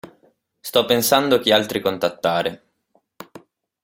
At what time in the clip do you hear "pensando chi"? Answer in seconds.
0.85-1.51